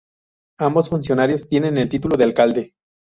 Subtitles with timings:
[0.57, 2.73] Ambos funcionarios tienen el título de Alcalde.